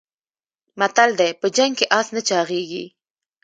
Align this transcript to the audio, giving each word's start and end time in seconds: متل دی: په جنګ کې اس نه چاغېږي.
متل 0.79 1.09
دی: 1.19 1.31
په 1.41 1.47
جنګ 1.55 1.73
کې 1.79 1.85
اس 1.99 2.07
نه 2.15 2.21
چاغېږي. 2.27 2.85